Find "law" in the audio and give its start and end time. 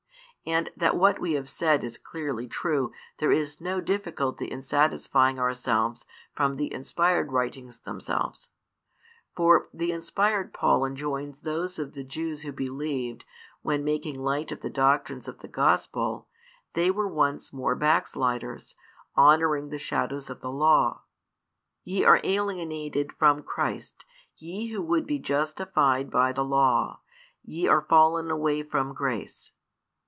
20.51-21.03, 26.43-27.01